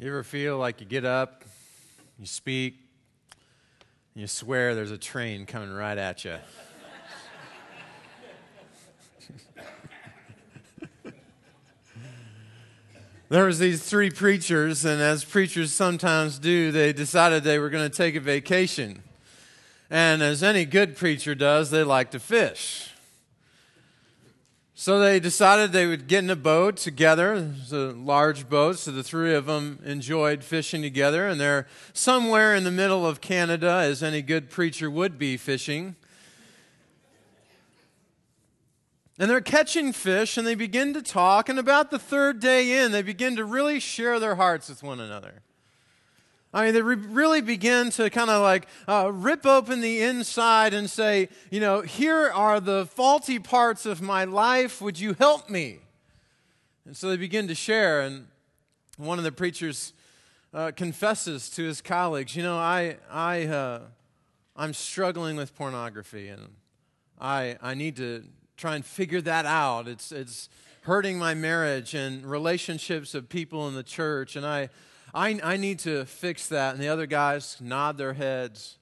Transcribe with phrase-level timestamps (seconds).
[0.00, 1.44] You ever feel like you get up,
[2.18, 2.74] you speak,
[4.14, 6.36] and you swear there's a train coming right at you?
[13.28, 17.86] there was these three preachers and as preachers sometimes do they decided they were going
[17.88, 19.02] to take a vacation
[19.90, 22.89] and as any good preacher does they like to fish
[24.80, 27.34] so they decided they would get in a boat together.
[27.34, 31.28] It was a large boat, so the three of them enjoyed fishing together.
[31.28, 35.96] And they're somewhere in the middle of Canada, as any good preacher would be fishing.
[39.18, 41.50] And they're catching fish, and they begin to talk.
[41.50, 44.98] And about the third day in, they begin to really share their hearts with one
[44.98, 45.42] another.
[46.52, 50.74] I mean, they re- really begin to kind of like uh, rip open the inside
[50.74, 54.82] and say, you know, here are the faulty parts of my life.
[54.82, 55.78] Would you help me?
[56.84, 58.00] And so they begin to share.
[58.00, 58.26] And
[58.96, 59.92] one of the preachers
[60.52, 63.80] uh, confesses to his colleagues, you know, I, I, uh,
[64.56, 66.48] I'm struggling with pornography and
[67.20, 68.24] I, I need to
[68.56, 69.86] try and figure that out.
[69.86, 70.48] It's, it's
[70.82, 74.34] hurting my marriage and relationships of people in the church.
[74.34, 74.70] And I,
[75.12, 76.74] I, I need to fix that.
[76.74, 78.78] And the other guys nod their heads.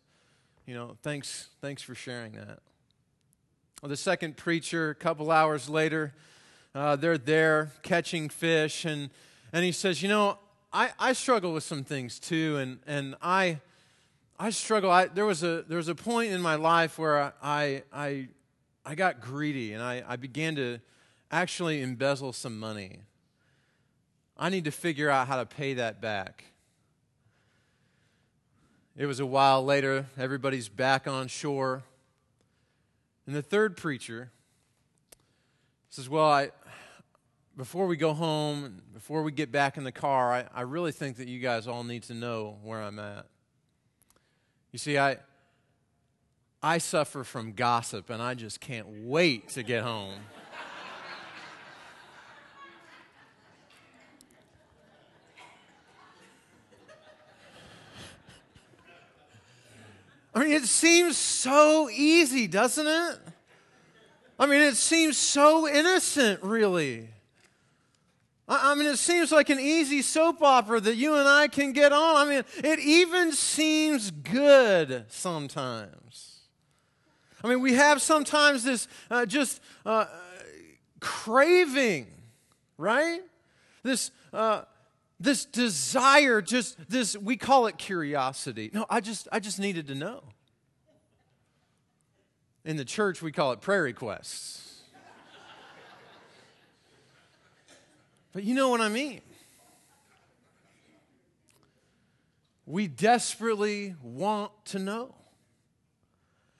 [0.66, 2.60] You know, thanks, thanks for sharing that.
[3.82, 6.12] Well, the second preacher, a couple hours later,
[6.74, 9.10] uh, they're there catching fish, and,
[9.52, 10.38] and he says, You know,
[10.72, 13.60] I, I struggle with some things too, and, and I,
[14.38, 14.90] I struggle.
[14.90, 18.28] I, there, was a, there was a point in my life where I, I,
[18.84, 20.80] I got greedy, and I, I began to
[21.30, 23.00] actually embezzle some money.
[24.38, 26.44] I need to figure out how to pay that back.
[28.96, 31.82] It was a while later, everybody's back on shore.
[33.26, 34.30] And the third preacher
[35.90, 36.50] says, Well, I,
[37.56, 41.16] before we go home, before we get back in the car, I, I really think
[41.16, 43.26] that you guys all need to know where I'm at.
[44.72, 45.18] You see, I,
[46.62, 50.14] I suffer from gossip, and I just can't wait to get home.
[60.38, 63.18] I mean, it seems so easy, doesn't it?
[64.38, 67.08] I mean, it seems so innocent, really.
[68.46, 71.92] I mean, it seems like an easy soap opera that you and I can get
[71.92, 72.16] on.
[72.16, 76.42] I mean, it even seems good sometimes.
[77.42, 80.04] I mean, we have sometimes this uh, just uh,
[81.00, 82.06] craving,
[82.76, 83.22] right?
[83.82, 84.12] This.
[84.32, 84.62] Uh,
[85.20, 88.70] this desire just this we call it curiosity.
[88.72, 90.22] No i just i just needed to know.
[92.64, 94.82] In the church we call it prayer requests.
[98.32, 99.20] But you know what i mean?
[102.66, 105.14] We desperately want to know.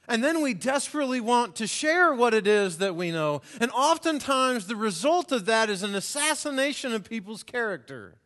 [0.08, 3.42] And then we desperately want to share what it is that we know.
[3.60, 8.16] And oftentimes, the result of that is an assassination of people's character.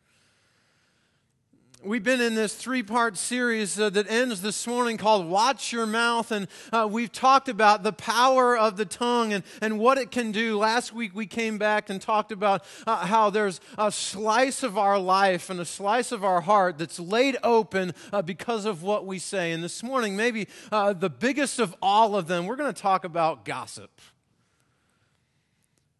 [1.85, 5.85] We've been in this three part series uh, that ends this morning called Watch Your
[5.85, 6.31] Mouth.
[6.31, 10.31] And uh, we've talked about the power of the tongue and, and what it can
[10.31, 10.57] do.
[10.57, 14.97] Last week we came back and talked about uh, how there's a slice of our
[14.97, 19.19] life and a slice of our heart that's laid open uh, because of what we
[19.19, 19.51] say.
[19.51, 23.03] And this morning, maybe uh, the biggest of all of them, we're going to talk
[23.03, 23.99] about gossip.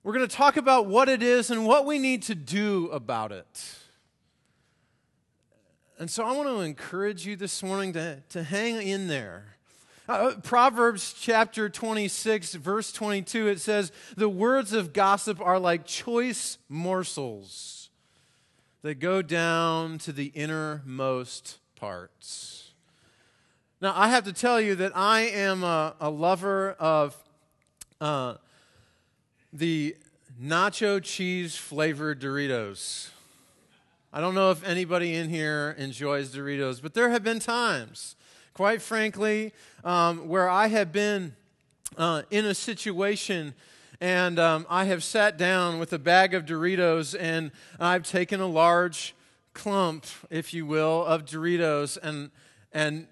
[0.02, 3.34] We're going to talk about what it is and what we need to do about
[3.34, 3.83] it.
[6.04, 9.56] And so I want to encourage you this morning to, to hang in there.
[10.10, 16.58] Uh, Proverbs chapter 26, verse 22, it says, The words of gossip are like choice
[16.68, 17.90] morsels
[18.82, 22.72] that go down to the innermost parts.
[23.80, 27.16] Now, I have to tell you that I am a, a lover of
[28.02, 28.34] uh,
[29.54, 29.96] the
[30.38, 33.12] nacho cheese flavored Doritos.
[34.16, 38.16] I don't know if anybody in here enjoys Doritos, but there have been times,
[38.54, 41.36] quite frankly, um, where I have been
[41.98, 43.56] uh, in a situation
[44.00, 47.50] and um, I have sat down with a bag of Doritos and
[47.80, 49.16] I've taken a large
[49.56, 52.30] clump, if you will, of Doritos, and,
[52.72, 53.08] and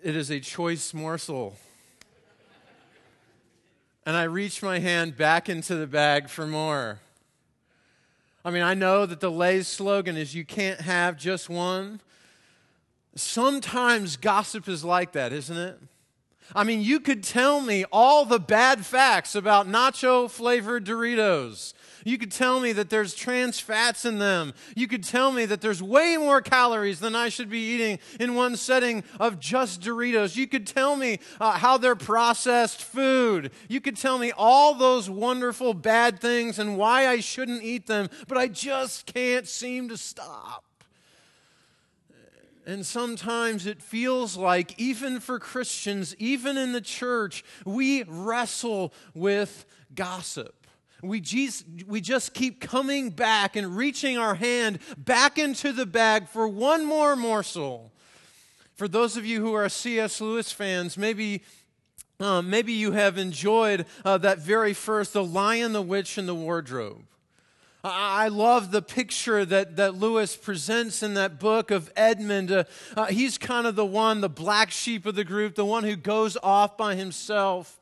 [0.00, 1.56] it is a choice morsel.
[4.06, 7.00] And I reach my hand back into the bag for more.
[8.44, 12.00] I mean, I know that the Lay's slogan is you can't have just one.
[13.14, 15.78] Sometimes gossip is like that, isn't it?
[16.54, 21.72] I mean, you could tell me all the bad facts about nacho flavored Doritos.
[22.04, 24.54] You could tell me that there's trans fats in them.
[24.74, 28.34] You could tell me that there's way more calories than I should be eating in
[28.34, 30.36] one setting of just Doritos.
[30.36, 33.52] You could tell me uh, how they're processed food.
[33.68, 38.08] You could tell me all those wonderful bad things and why I shouldn't eat them,
[38.26, 40.64] but I just can't seem to stop.
[42.64, 49.64] And sometimes it feels like, even for Christians, even in the church, we wrestle with
[49.94, 50.66] gossip.
[51.02, 56.28] We just, we just keep coming back and reaching our hand back into the bag
[56.28, 57.92] for one more morsel.
[58.74, 60.20] For those of you who are C.S.
[60.20, 61.42] Lewis fans, maybe
[62.20, 66.34] um, maybe you have enjoyed uh, that very first, The Lion, the Witch, and the
[66.34, 67.04] Wardrobe.
[67.84, 72.52] I love the picture that, that Lewis presents in that book of Edmund.
[72.52, 72.64] Uh,
[72.96, 75.96] uh, he's kind of the one, the black sheep of the group, the one who
[75.96, 77.80] goes off by himself.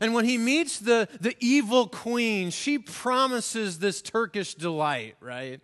[0.00, 5.60] And when he meets the, the evil queen, she promises this Turkish delight, right?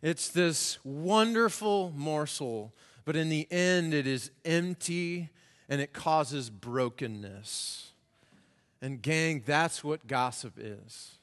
[0.00, 2.72] It's this wonderful morsel,
[3.04, 5.28] but in the end, it is empty
[5.68, 7.90] and it causes brokenness.
[8.80, 11.18] And, gang, that's what gossip is.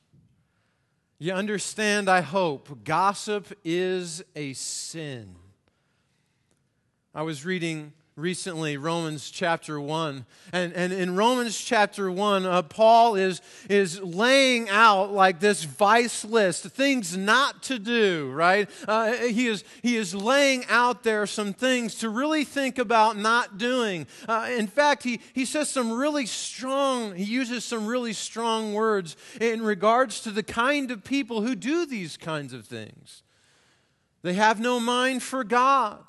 [1.21, 5.35] You understand, I hope, gossip is a sin.
[7.13, 10.25] I was reading recently Romans chapter 1.
[10.51, 16.25] And, and in Romans chapter 1, uh, Paul is, is laying out like this vice
[16.25, 18.69] list, things not to do, right?
[18.87, 23.57] Uh, he, is, he is laying out there some things to really think about not
[23.57, 24.05] doing.
[24.27, 29.15] Uh, in fact, he, he says some really strong, he uses some really strong words
[29.39, 33.23] in regards to the kind of people who do these kinds of things.
[34.21, 36.03] They have no mind for God,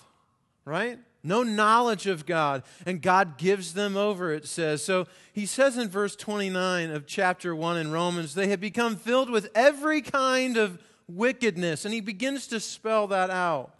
[0.64, 0.98] right?
[1.22, 4.84] No knowledge of God, and God gives them over, it says.
[4.84, 9.30] So he says in verse 29 of chapter 1 in Romans, they have become filled
[9.30, 10.78] with every kind of
[11.08, 11.84] wickedness.
[11.84, 13.74] And he begins to spell that out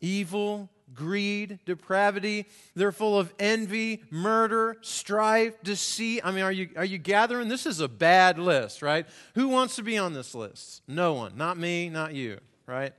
[0.00, 2.46] evil, greed, depravity.
[2.74, 6.22] They're full of envy, murder, strife, deceit.
[6.24, 7.48] I mean, are you, are you gathering?
[7.48, 9.06] This is a bad list, right?
[9.34, 10.82] Who wants to be on this list?
[10.86, 11.36] No one.
[11.36, 12.92] Not me, not you, right?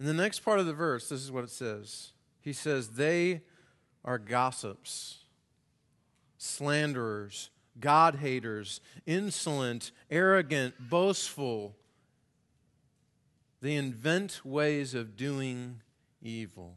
[0.00, 2.12] In the next part of the verse, this is what it says.
[2.40, 3.42] He says, They
[4.04, 5.24] are gossips,
[6.36, 7.50] slanderers,
[7.80, 11.76] God haters, insolent, arrogant, boastful.
[13.60, 15.80] They invent ways of doing
[16.22, 16.76] evil.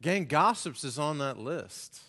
[0.00, 2.00] Gang, gossips is on that list.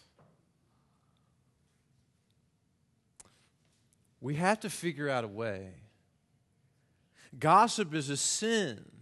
[4.22, 5.70] We have to figure out a way.
[7.40, 8.99] Gossip is a sin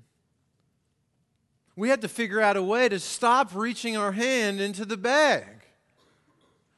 [1.77, 5.45] we had to figure out a way to stop reaching our hand into the bag,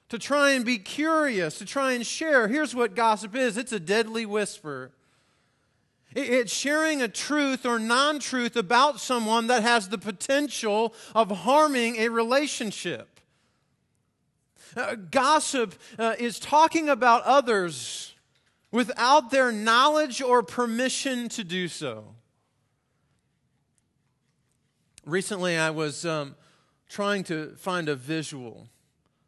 [0.10, 2.50] to try and be curious, to try and share.
[2.50, 4.92] Here's what gossip is it's a deadly whisper.
[6.16, 11.96] It's sharing a truth or non truth about someone that has the potential of harming
[11.98, 13.20] a relationship.
[14.76, 18.16] Uh, gossip uh, is talking about others
[18.72, 22.16] without their knowledge or permission to do so.
[25.10, 26.36] Recently, I was um,
[26.88, 28.70] trying to find a visual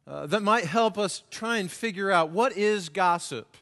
[0.05, 3.57] uh, that might help us try and figure out what is gossip.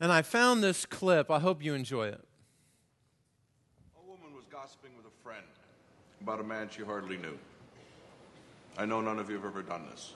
[0.00, 1.30] And I found this clip.
[1.30, 2.20] I hope you enjoy it.
[3.96, 5.44] A woman was gossiping with a friend
[6.20, 7.38] about a man she hardly knew.
[8.76, 10.14] I know none of you have ever done this.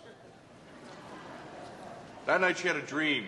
[2.27, 3.27] That night she had a dream.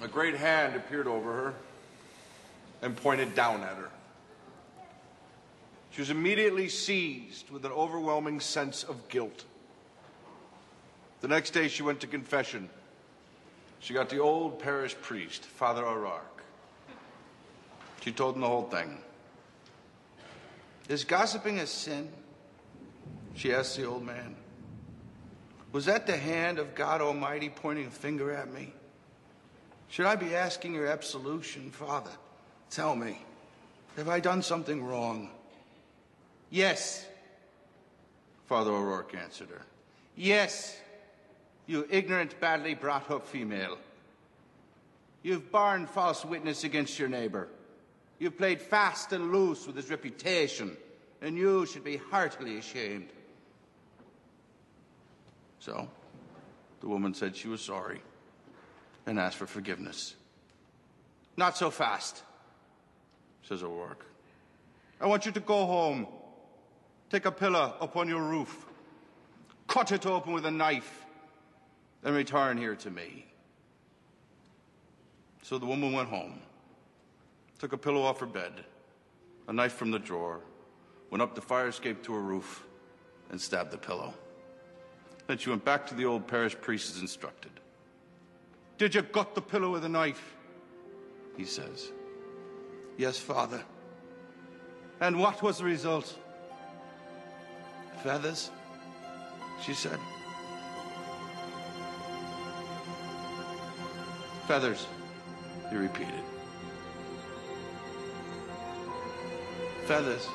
[0.00, 1.54] A great hand appeared over her
[2.80, 3.90] and pointed down at her.
[5.96, 9.46] She was immediately seized with an overwhelming sense of guilt.
[11.22, 12.68] The next day, she went to confession.
[13.80, 16.42] She got the old parish priest, Father O'Rourke.
[18.02, 18.98] She told him the whole thing.
[20.90, 22.10] Is gossiping a sin?
[23.34, 24.36] She asked the old man.
[25.72, 28.74] Was that the hand of God Almighty pointing a finger at me?
[29.88, 32.12] Should I be asking your absolution, Father?
[32.68, 33.18] Tell me,
[33.96, 35.30] have I done something wrong?
[36.56, 37.04] Yes.
[38.46, 39.60] Father O'Rourke answered her.
[40.16, 40.74] Yes,
[41.66, 43.76] you ignorant, badly brought up female.
[45.22, 47.48] You've borne false witness against your neighbour.
[48.18, 50.78] You've played fast and loose with his reputation,
[51.20, 53.10] and you should be heartily ashamed.
[55.58, 55.90] So,
[56.80, 58.00] the woman said she was sorry
[59.04, 60.14] and asked for forgiveness.
[61.36, 62.22] Not so fast,
[63.42, 64.06] says O'Rourke.
[65.02, 66.06] I want you to go home
[67.10, 68.66] Take a pillar upon your roof,
[69.68, 71.04] cut it open with a knife,
[72.02, 73.26] then return here to me.
[75.42, 76.40] So the woman went home,
[77.58, 78.64] took a pillow off her bed,
[79.46, 80.40] a knife from the drawer,
[81.10, 82.64] went up the fire escape to her roof,
[83.30, 84.12] and stabbed the pillow.
[85.26, 87.52] Then she went back to the old parish priest as instructed.
[88.78, 90.34] Did you gut the pillow with a knife?
[91.36, 91.92] He says.
[92.96, 93.62] Yes, Father.
[95.00, 96.18] And what was the result?
[98.06, 98.52] Feathers,
[99.60, 99.98] she said.
[104.46, 104.86] Feathers,
[105.70, 106.22] he repeated.
[109.86, 110.28] Feathers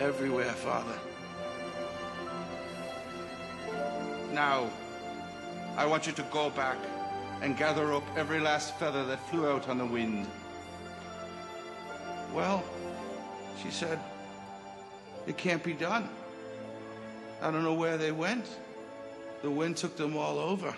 [0.00, 0.98] everywhere, Father.
[4.32, 4.68] Now,
[5.76, 6.78] I want you to go back
[7.40, 10.26] and gather up every last feather that flew out on the wind.
[12.34, 12.64] Well,
[13.62, 14.00] she said,
[15.28, 16.08] it can't be done.
[17.42, 18.46] I don't know where they went.
[19.42, 20.72] The wind took them all over.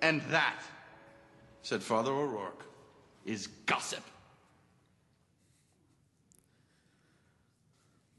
[0.00, 0.62] And that,
[1.62, 2.64] said Father O'Rourke,
[3.26, 4.04] is gossip.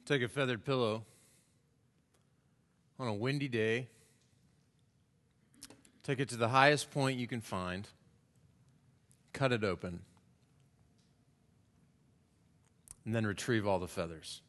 [0.06, 1.06] Take a feathered pillow
[3.00, 3.88] on a windy day,
[6.03, 7.88] take it to the highest point you can find,
[9.32, 10.01] cut it open,
[13.06, 14.41] and then retrieve all the feathers.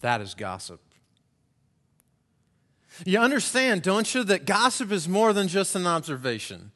[0.00, 0.80] That is gossip.
[3.04, 6.72] You understand, don't you, that gossip is more than just an observation.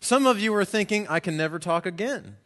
[0.00, 2.36] Some of you are thinking, I can never talk again.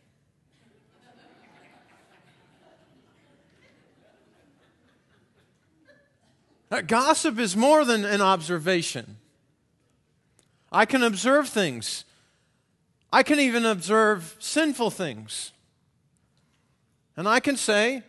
[6.87, 9.17] Gossip is more than an observation.
[10.71, 12.05] I can observe things.
[13.13, 15.53] I can even observe sinful things.
[17.17, 18.03] And I can say,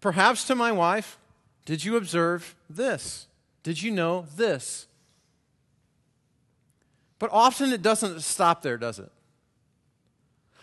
[0.00, 1.17] perhaps to my wife,
[1.68, 3.26] Did you observe this?
[3.62, 4.86] Did you know this?
[7.18, 9.12] But often it doesn't stop there, does it?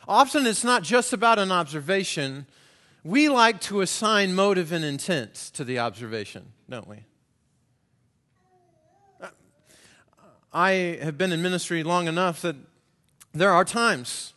[0.07, 2.47] Often it's not just about an observation.
[3.03, 7.03] We like to assign motive and intent to the observation, don't we?
[10.51, 12.55] I have been in ministry long enough that
[13.31, 14.33] there are times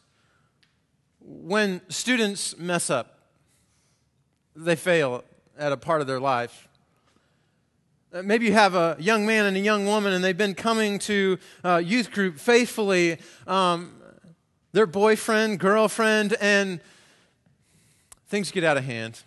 [1.18, 3.20] when students mess up,
[4.54, 5.24] they fail
[5.58, 6.68] at a part of their life.
[8.12, 10.98] Uh, maybe you have a young man and a young woman, and they've been coming
[11.00, 13.18] to uh, youth group faithfully.
[13.46, 13.94] Um,
[14.72, 16.80] their boyfriend, girlfriend, and
[18.28, 19.22] things get out of hand.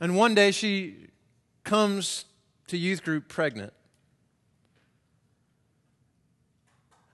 [0.00, 0.96] And one day she
[1.62, 2.24] comes
[2.66, 3.72] to youth group pregnant.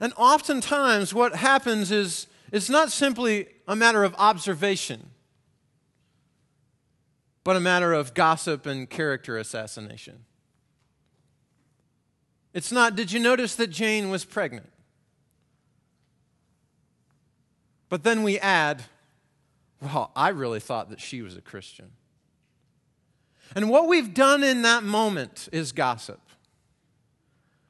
[0.01, 5.10] And oftentimes, what happens is it's not simply a matter of observation,
[7.45, 10.25] but a matter of gossip and character assassination.
[12.53, 14.71] It's not, did you notice that Jane was pregnant?
[17.89, 18.85] But then we add,
[19.81, 21.91] well, I really thought that she was a Christian.
[23.55, 26.21] And what we've done in that moment is gossip.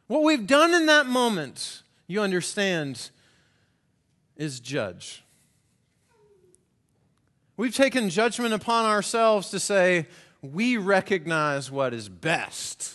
[0.07, 3.11] What we've done in that moment you understand,
[4.35, 5.23] is judge.
[7.61, 10.07] We've taken judgment upon ourselves to say,
[10.41, 12.95] we recognize what is best,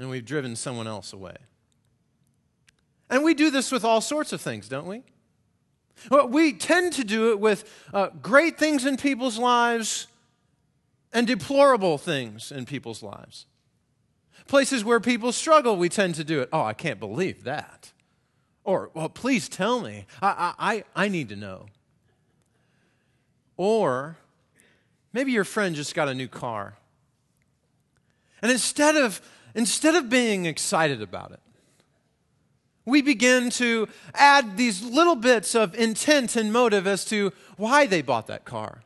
[0.00, 1.36] and we've driven someone else away.
[3.08, 5.04] And we do this with all sorts of things, don't we?
[6.10, 10.08] Well, we tend to do it with uh, great things in people's lives
[11.12, 13.46] and deplorable things in people's lives.
[14.48, 16.48] Places where people struggle, we tend to do it.
[16.52, 17.92] Oh, I can't believe that.
[18.64, 20.06] Or, well, please tell me.
[20.20, 21.66] I, I, I need to know.
[23.56, 24.16] Or
[25.12, 26.76] maybe your friend just got a new car.
[28.42, 29.20] And instead of,
[29.54, 31.40] instead of being excited about it,
[32.84, 38.02] we begin to add these little bits of intent and motive as to why they
[38.02, 38.82] bought that car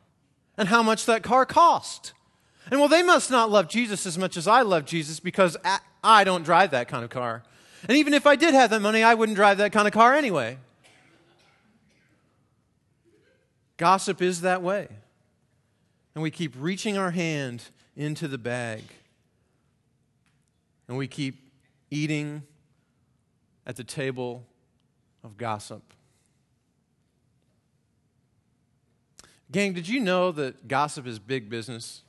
[0.57, 2.15] and how much that car cost
[2.71, 5.57] and well, they must not love Jesus as much as I love Jesus because
[6.05, 7.43] I don't drive that kind of car.
[7.89, 10.15] And even if I did have that money, I wouldn't drive that kind of car
[10.15, 10.59] anyway.
[13.81, 14.89] Gossip is that way.
[16.15, 17.63] And we keep reaching our hand
[17.97, 18.83] into the bag.
[20.87, 21.51] And we keep
[21.91, 22.43] eating
[23.67, 24.45] at the table
[25.25, 25.83] of gossip.
[29.51, 32.03] Gang, did you know that gossip is big business?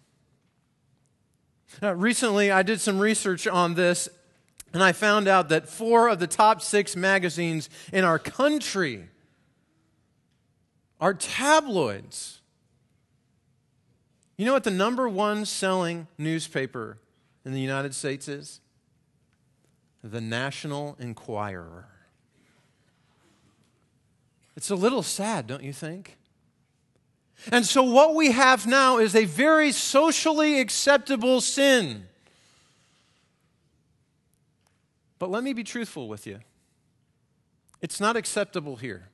[1.82, 4.10] Uh, recently, I did some research on this,
[4.74, 9.08] and I found out that four of the top six magazines in our country
[11.02, 12.40] are tabloids.
[14.38, 17.00] You know what the number one selling newspaper
[17.44, 18.62] in the United States is?
[20.04, 21.88] The National Enquirer.
[24.56, 26.18] It's a little sad, don't you think?
[27.52, 32.08] And so, what we have now is a very socially acceptable sin.
[35.18, 36.40] But let me be truthful with you
[37.82, 39.11] it's not acceptable here.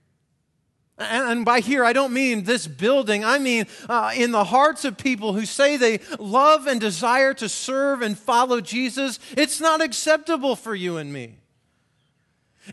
[0.98, 3.24] And, by here, I don't mean this building.
[3.24, 7.48] I mean uh, in the hearts of people who say they love and desire to
[7.48, 11.36] serve and follow Jesus, it's not acceptable for you and me.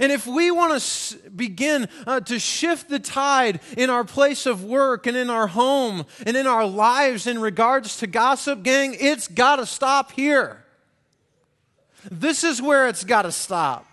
[0.00, 4.47] And if we want to s- begin uh, to shift the tide in our place
[4.47, 8.97] of work and in our home and in our lives in regards to gossip, gang,
[8.99, 10.64] it's got to stop here.
[12.11, 13.87] This is where it's got to stop.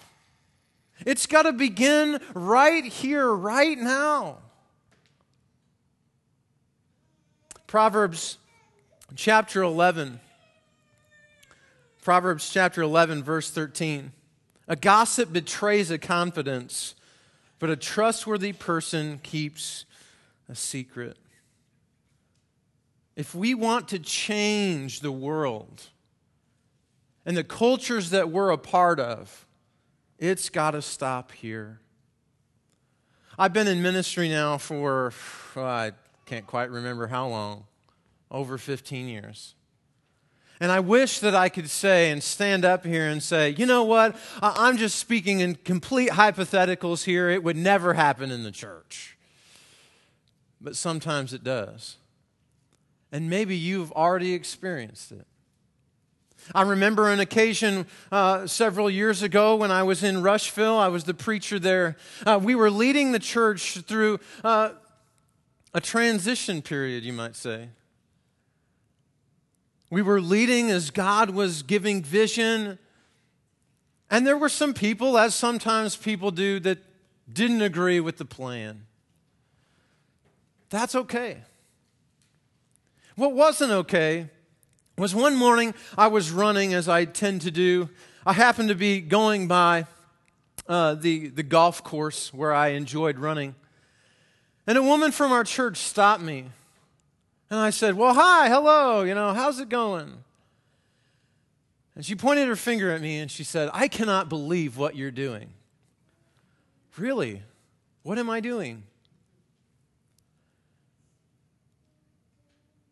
[1.06, 4.38] It's got to begin right here, right now.
[7.68, 8.38] Proverbs
[9.16, 10.20] chapter 11.
[12.02, 14.12] Proverbs chapter 11, verse 13.
[14.68, 16.96] A gossip betrays a confidence,
[17.60, 19.86] but a trustworthy person keeps
[20.50, 21.18] a secret.
[23.16, 25.84] If we want to change the world
[27.26, 29.46] and the cultures that we're a part of,
[30.22, 31.82] it's got to stop here.
[33.38, 35.12] I've been in ministry now for,
[35.56, 35.92] well, I
[36.28, 37.66] can't quite remember how long,
[38.30, 39.56] over 15 years.
[40.60, 43.84] And I wish that I could say and stand up here and say, you know
[43.84, 44.16] what?
[44.44, 47.32] I'm just speaking in complete hypotheticals here.
[47.32, 49.18] It would never happen in the church.
[50.62, 51.98] But sometimes it does.
[53.12, 55.26] And maybe you've already experienced it.
[56.54, 60.78] I remember an occasion uh, several years ago when I was in Rushville.
[60.78, 61.98] I was the preacher there.
[62.26, 64.72] Uh, we were leading the church through uh,
[65.74, 67.70] a transition period, you might say.
[69.90, 72.80] We were leading as God was giving vision.
[74.10, 76.80] And there were some people, as sometimes people do, that
[77.32, 78.86] didn't agree with the plan.
[80.70, 81.44] That's okay.
[83.16, 84.30] What wasn't okay
[84.98, 87.90] was one morning I was running as I tend to do.
[88.26, 89.86] I happened to be going by
[90.68, 93.56] uh, the, the golf course where I enjoyed running.
[94.68, 96.46] And a woman from our church stopped me.
[97.50, 100.24] And I said, Well, hi, hello, you know, how's it going?
[101.96, 105.12] And she pointed her finger at me and she said, I cannot believe what you're
[105.12, 105.50] doing.
[106.98, 107.42] Really?
[108.04, 108.84] What am I doing?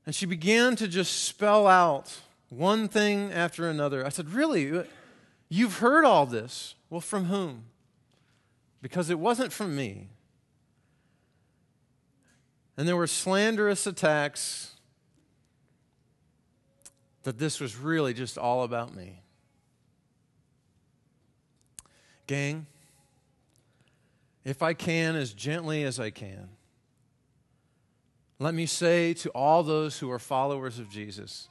[0.10, 4.04] And she began to just spell out one thing after another.
[4.04, 4.84] I said, Really?
[5.50, 6.74] You've heard all this?
[6.90, 7.66] Well, from whom?
[8.82, 10.10] Because it wasn't from me.
[12.76, 14.78] And there were slanderous attacks
[17.22, 19.22] that this was really just all about me.
[22.26, 22.66] Gang,
[24.44, 26.50] if I can, as gently as I can,
[28.40, 31.50] let me say to all those who are followers of Jesus,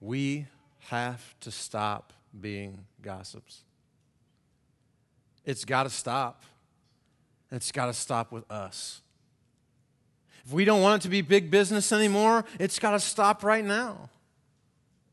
[0.00, 0.46] we
[0.90, 3.62] have to stop being gossips.
[5.44, 6.42] It's got to stop.
[7.50, 9.00] It's got to stop with us.
[10.44, 13.64] If we don't want it to be big business anymore, it's got to stop right
[13.64, 14.10] now.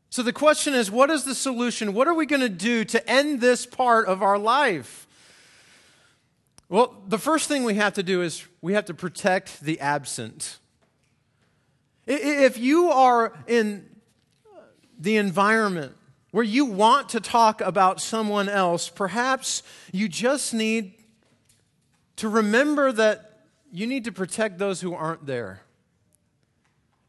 [0.10, 1.94] So the question is what is the solution?
[1.94, 5.08] What are we going to do to end this part of our life?
[6.69, 10.60] Well, the first thing we have to do is we have to protect the absent.
[12.05, 13.89] If you are in
[14.99, 15.95] the environment
[16.29, 20.93] where you want to talk about someone else, perhaps you just need
[22.17, 25.62] to remember that you need to protect those who aren't there.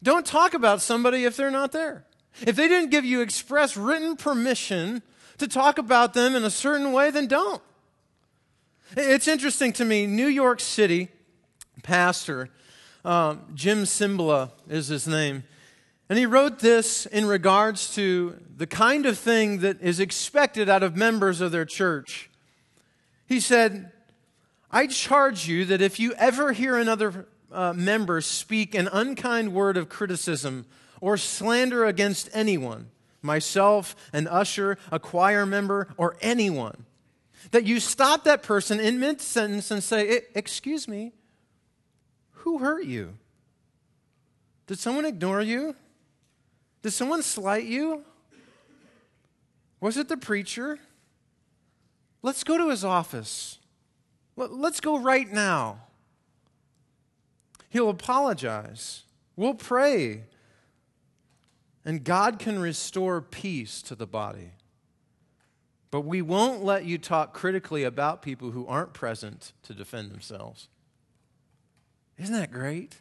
[0.01, 2.05] Don't talk about somebody if they're not there.
[2.47, 5.03] If they didn't give you express written permission
[5.37, 7.61] to talk about them in a certain way, then don't.
[8.97, 11.07] It's interesting to me, New York City
[11.81, 12.49] pastor,
[13.05, 15.43] um, Jim Cymbala is his name,
[16.09, 20.83] and he wrote this in regards to the kind of thing that is expected out
[20.83, 22.29] of members of their church.
[23.25, 23.93] He said,
[24.69, 29.77] I charge you that if you ever hear another uh, member speak an unkind word
[29.77, 30.65] of criticism
[30.99, 32.89] or slander against anyone,
[33.21, 36.85] myself, an usher, a choir member, or anyone,
[37.49, 41.13] that you stop that person in mid sentence and say, Excuse me,
[42.31, 43.17] who hurt you?
[44.67, 45.75] Did someone ignore you?
[46.81, 48.03] Did someone slight you?
[49.79, 50.79] Was it the preacher?
[52.21, 53.57] Let's go to his office.
[54.35, 55.81] Let's go right now.
[57.69, 59.03] He'll apologize.
[59.35, 60.23] We'll pray.
[61.83, 64.51] And God can restore peace to the body.
[65.91, 70.69] But we won't let you talk critically about people who aren't present to defend themselves.
[72.17, 72.95] Isn't that great?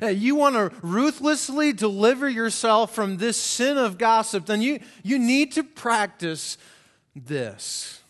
[0.00, 5.52] You want to ruthlessly deliver yourself from this sin of gossip, then you, you need
[5.52, 6.56] to practice
[7.14, 8.00] this.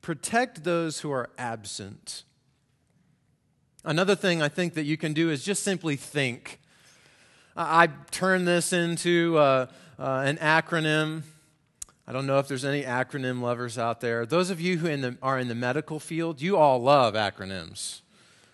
[0.00, 2.24] Protect those who are absent.
[3.84, 6.58] Another thing I think that you can do is just simply think.
[7.56, 9.66] I turn this into uh,
[9.98, 11.22] uh, an acronym.
[12.12, 14.26] I don't know if there's any acronym lovers out there.
[14.26, 18.02] Those of you who in the, are in the medical field, you all love acronyms.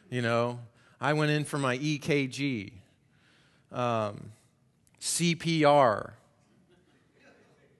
[0.09, 0.61] You know,
[1.01, 2.71] I went in for my EKG,
[3.73, 4.31] um,
[5.01, 6.13] CPR.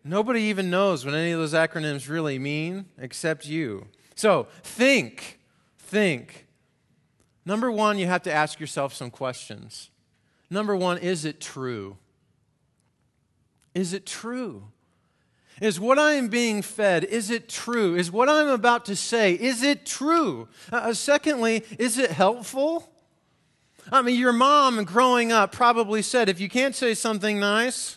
[0.03, 3.87] Nobody even knows what any of those acronyms really mean except you.
[4.17, 5.39] So think,
[5.79, 6.49] think.
[7.45, 9.91] Number one, you have to ask yourself some questions.
[10.51, 11.99] Number one, is it true?
[13.77, 14.65] Is it true?
[15.61, 17.97] Is what I am being fed, is it true?
[17.97, 20.49] Is what I'm about to say, is it true?
[20.73, 22.91] Uh, uh secondly, is it helpful?
[23.91, 27.97] I mean, your mom growing up probably said, if you can't say something nice,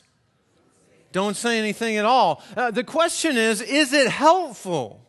[1.11, 2.41] don't say anything at all.
[2.55, 5.00] Uh, the question is, is it helpful?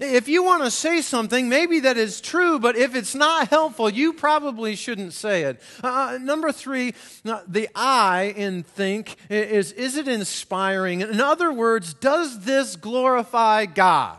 [0.00, 3.88] If you want to say something, maybe that is true, but if it's not helpful,
[3.88, 5.62] you probably shouldn't say it.
[5.82, 11.00] Uh, number three, uh, the I in think is is it inspiring?
[11.00, 14.18] In other words, does this glorify God?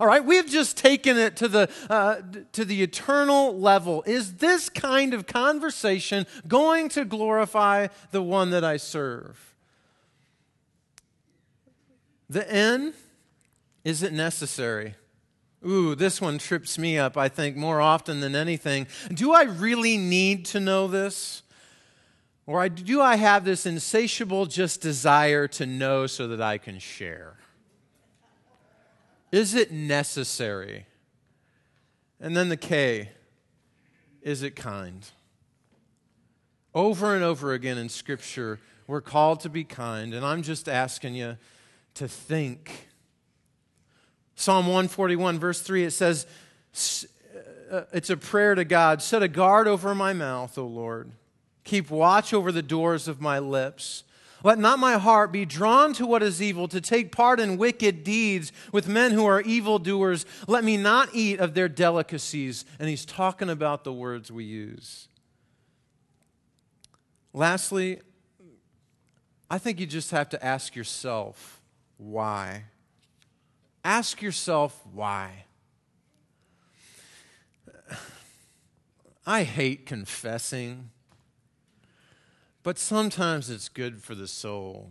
[0.00, 2.20] All right, we've just taken it to the, uh,
[2.52, 4.04] to the eternal level.
[4.06, 9.54] Is this kind of conversation going to glorify the one that I serve?
[12.30, 12.94] The N,
[13.88, 14.94] is it necessary?
[15.66, 18.86] Ooh, this one trips me up, I think, more often than anything.
[19.14, 21.42] Do I really need to know this?
[22.44, 27.38] Or do I have this insatiable just desire to know so that I can share?
[29.32, 30.84] Is it necessary?
[32.20, 33.12] And then the K,
[34.20, 35.08] is it kind?
[36.74, 41.14] Over and over again in Scripture, we're called to be kind, and I'm just asking
[41.14, 41.38] you
[41.94, 42.87] to think.
[44.38, 46.24] Psalm 141, verse 3, it says,
[47.72, 51.10] uh, It's a prayer to God Set a guard over my mouth, O Lord.
[51.64, 54.04] Keep watch over the doors of my lips.
[54.44, 58.04] Let not my heart be drawn to what is evil, to take part in wicked
[58.04, 60.24] deeds with men who are evildoers.
[60.46, 62.64] Let me not eat of their delicacies.
[62.78, 65.08] And he's talking about the words we use.
[67.32, 68.02] Lastly,
[69.50, 71.60] I think you just have to ask yourself
[71.96, 72.66] why.
[73.88, 75.44] Ask yourself why.
[79.26, 80.90] I hate confessing
[82.68, 84.90] but sometimes it's good for the soul.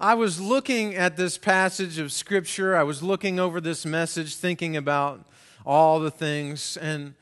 [0.00, 4.76] I was looking at this passage of Scripture, I was looking over this message, thinking
[4.76, 5.26] about
[5.64, 7.14] all the things, and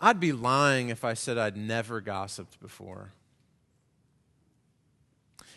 [0.00, 3.12] I'd be lying if I said I'd never gossiped before.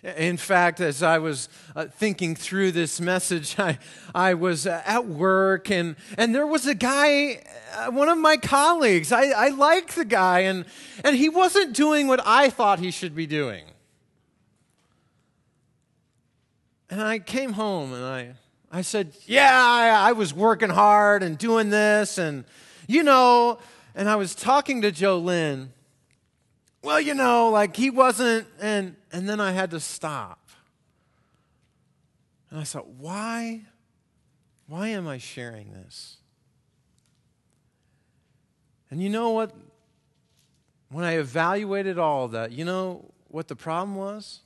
[0.03, 3.79] In fact, as I was uh, thinking through this message, I,
[4.13, 7.41] I was uh, at work and, and there was a guy,
[7.73, 9.12] uh, one of my colleagues.
[9.12, 10.65] I, I liked the guy, and,
[11.03, 13.65] and he wasn't doing what I thought he should be doing.
[16.89, 18.33] And I came home and I,
[18.71, 22.45] I said, Yeah, I, I was working hard and doing this, and
[22.88, 23.60] you know,
[23.93, 25.73] and I was talking to Joe Lynn
[26.88, 30.39] well, you know, like he wasn't, and, and then I had to stop.
[32.50, 33.63] And I thought, why?
[34.67, 36.15] Why am I sharing this?
[38.89, 39.54] And you know what?
[40.88, 44.39] When I evaluated all of that, you know what the problem was?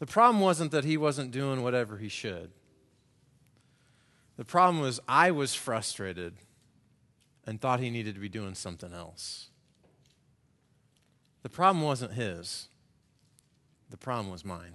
[0.00, 2.50] The problem wasn't that he wasn't doing whatever he should.
[4.36, 6.34] The problem was I was frustrated
[7.46, 9.50] and thought he needed to be doing something else.
[11.42, 12.68] The problem wasn't his,
[13.90, 14.74] the problem was mine.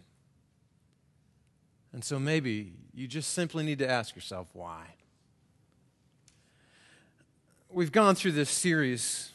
[1.94, 4.86] And so maybe you just simply need to ask yourself why.
[7.70, 9.32] We've gone through this series.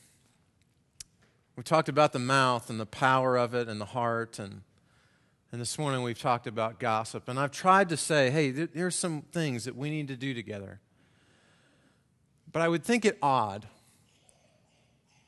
[1.56, 4.38] We talked about the mouth and the power of it and the heart.
[4.38, 4.62] And,
[5.50, 7.28] and this morning we've talked about gossip.
[7.28, 10.80] And I've tried to say, hey, there's some things that we need to do together.
[12.52, 13.66] But I would think it odd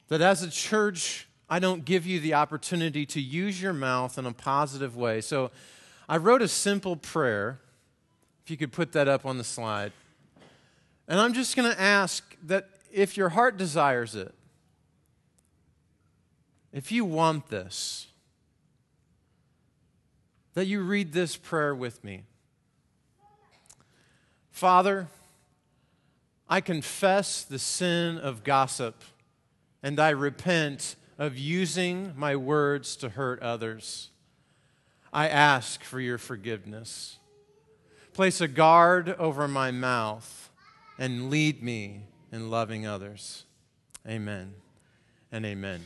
[0.09, 4.27] that as a church, I don't give you the opportunity to use your mouth in
[4.27, 5.21] a positive way.
[5.21, 5.51] So
[6.09, 7.61] I wrote a simple prayer.
[8.45, 9.93] If you could put that up on the slide.
[11.09, 14.35] And I'm just going to ask that if your heart desires it,
[16.73, 18.09] if you want this,
[20.55, 22.23] that you read this prayer with me.
[24.51, 25.09] Father,
[26.49, 29.03] I confess the sin of gossip,
[29.83, 34.11] and I repent of using my words to hurt others.
[35.13, 37.19] I ask for your forgiveness.
[38.13, 40.51] Place a guard over my mouth
[40.99, 43.45] and lead me in loving others.
[44.07, 44.55] Amen
[45.31, 45.81] and amen.